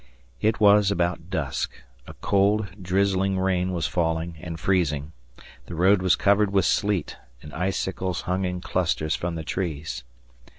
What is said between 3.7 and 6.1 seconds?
was falling and freezing, the road